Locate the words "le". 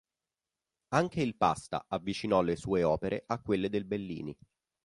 2.41-2.55